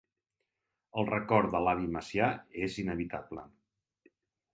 [1.01, 2.31] El record a l'avi Macià
[2.69, 3.45] és inevitable.